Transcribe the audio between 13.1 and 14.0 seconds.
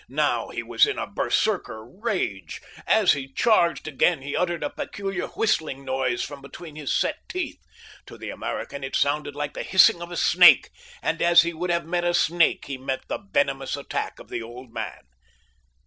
venomous